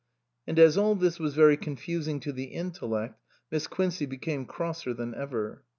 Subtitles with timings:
[0.47, 5.13] And as all this was very confusing to the intellect Miss Quincey became crosser than
[5.13, 5.61] ever.